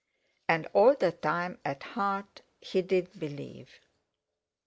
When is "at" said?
1.63-1.83